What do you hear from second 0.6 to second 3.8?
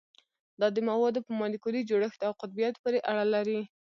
د موادو په مالیکولي جوړښت او قطبیت پورې اړه لري